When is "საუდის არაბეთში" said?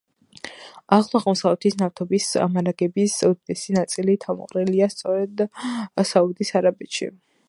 6.15-7.11